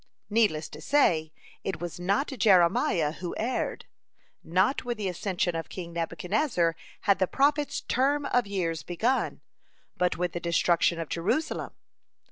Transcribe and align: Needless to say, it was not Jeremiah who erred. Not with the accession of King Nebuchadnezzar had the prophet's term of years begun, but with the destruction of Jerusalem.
Needless 0.31 0.67
to 0.69 0.81
say, 0.81 1.31
it 1.63 1.79
was 1.79 1.99
not 1.99 2.25
Jeremiah 2.29 3.11
who 3.11 3.35
erred. 3.37 3.85
Not 4.43 4.83
with 4.83 4.97
the 4.97 5.07
accession 5.07 5.55
of 5.55 5.69
King 5.69 5.93
Nebuchadnezzar 5.93 6.75
had 7.01 7.19
the 7.19 7.27
prophet's 7.27 7.81
term 7.81 8.25
of 8.25 8.47
years 8.47 8.81
begun, 8.81 9.41
but 9.95 10.17
with 10.17 10.31
the 10.31 10.39
destruction 10.39 10.99
of 10.99 11.07
Jerusalem. 11.07 11.73